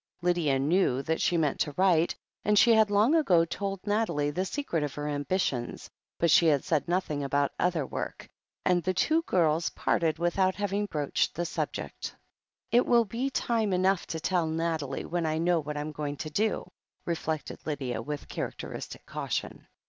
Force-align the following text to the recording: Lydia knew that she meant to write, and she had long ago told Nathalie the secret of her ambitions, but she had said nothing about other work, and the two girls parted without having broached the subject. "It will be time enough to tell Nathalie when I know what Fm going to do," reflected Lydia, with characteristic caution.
Lydia 0.23 0.57
knew 0.57 1.03
that 1.03 1.21
she 1.21 1.37
meant 1.37 1.59
to 1.59 1.75
write, 1.77 2.15
and 2.43 2.57
she 2.57 2.73
had 2.73 2.89
long 2.89 3.13
ago 3.13 3.45
told 3.45 3.85
Nathalie 3.85 4.31
the 4.31 4.45
secret 4.45 4.81
of 4.81 4.95
her 4.95 5.07
ambitions, 5.07 5.91
but 6.17 6.31
she 6.31 6.47
had 6.47 6.63
said 6.63 6.87
nothing 6.87 7.23
about 7.23 7.51
other 7.59 7.85
work, 7.85 8.27
and 8.65 8.81
the 8.81 8.95
two 8.95 9.21
girls 9.21 9.69
parted 9.69 10.17
without 10.17 10.55
having 10.55 10.87
broached 10.87 11.35
the 11.35 11.45
subject. 11.45 12.15
"It 12.71 12.87
will 12.87 13.05
be 13.05 13.29
time 13.29 13.73
enough 13.73 14.07
to 14.07 14.19
tell 14.19 14.47
Nathalie 14.47 15.05
when 15.05 15.27
I 15.27 15.37
know 15.37 15.59
what 15.59 15.75
Fm 15.77 15.93
going 15.93 16.17
to 16.17 16.31
do," 16.31 16.71
reflected 17.05 17.59
Lydia, 17.67 18.01
with 18.01 18.27
characteristic 18.27 19.05
caution. 19.05 19.67